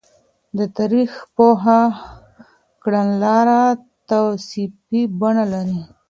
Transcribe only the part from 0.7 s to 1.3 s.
تاريخ